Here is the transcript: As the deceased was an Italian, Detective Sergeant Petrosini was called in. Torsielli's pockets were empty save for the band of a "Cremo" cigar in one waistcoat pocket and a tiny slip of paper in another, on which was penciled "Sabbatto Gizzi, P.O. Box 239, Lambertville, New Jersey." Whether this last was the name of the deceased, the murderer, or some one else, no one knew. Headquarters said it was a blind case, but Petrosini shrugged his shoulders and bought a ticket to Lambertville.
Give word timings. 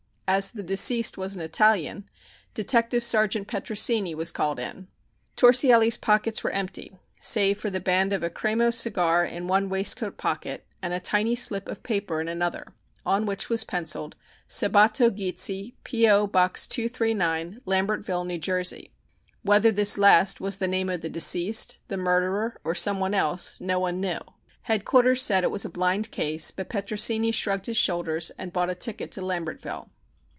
As 0.33 0.51
the 0.51 0.63
deceased 0.63 1.17
was 1.17 1.35
an 1.35 1.41
Italian, 1.41 2.05
Detective 2.53 3.03
Sergeant 3.03 3.49
Petrosini 3.49 4.15
was 4.15 4.31
called 4.31 4.59
in. 4.61 4.87
Torsielli's 5.35 5.97
pockets 5.97 6.41
were 6.41 6.51
empty 6.51 6.93
save 7.19 7.59
for 7.59 7.69
the 7.69 7.81
band 7.81 8.13
of 8.13 8.23
a 8.23 8.29
"Cremo" 8.29 8.73
cigar 8.73 9.25
in 9.25 9.47
one 9.47 9.67
waistcoat 9.67 10.15
pocket 10.15 10.65
and 10.81 10.93
a 10.93 11.01
tiny 11.01 11.35
slip 11.35 11.67
of 11.67 11.83
paper 11.83 12.21
in 12.21 12.29
another, 12.29 12.71
on 13.05 13.25
which 13.25 13.49
was 13.49 13.65
penciled 13.65 14.15
"Sabbatto 14.47 15.09
Gizzi, 15.09 15.75
P.O. 15.83 16.27
Box 16.27 16.65
239, 16.65 17.59
Lambertville, 17.65 18.25
New 18.25 18.39
Jersey." 18.39 18.93
Whether 19.41 19.73
this 19.73 19.97
last 19.97 20.39
was 20.39 20.59
the 20.59 20.65
name 20.69 20.87
of 20.87 21.01
the 21.01 21.09
deceased, 21.09 21.79
the 21.89 21.97
murderer, 21.97 22.57
or 22.63 22.73
some 22.73 23.01
one 23.01 23.13
else, 23.13 23.59
no 23.59 23.81
one 23.81 23.99
knew. 23.99 24.19
Headquarters 24.61 25.21
said 25.21 25.43
it 25.43 25.51
was 25.51 25.65
a 25.65 25.69
blind 25.69 26.09
case, 26.09 26.51
but 26.51 26.69
Petrosini 26.69 27.33
shrugged 27.33 27.65
his 27.65 27.75
shoulders 27.75 28.31
and 28.37 28.53
bought 28.53 28.69
a 28.69 28.75
ticket 28.75 29.11
to 29.11 29.21
Lambertville. 29.21 29.89